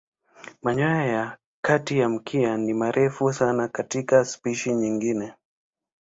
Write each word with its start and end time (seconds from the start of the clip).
Manyoya 0.61 1.05
ya 1.05 1.37
kati 1.61 1.99
ya 1.99 2.09
mkia 2.09 2.57
ni 2.57 2.73
marefu 2.73 3.33
sana 3.33 3.67
katika 3.67 4.25
spishi 4.25 4.73
nyingine. 4.75 5.33